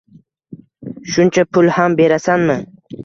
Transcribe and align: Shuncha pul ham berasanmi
Shuncha 1.15 1.43
pul 1.53 1.69
ham 1.77 1.99
berasanmi 2.01 2.57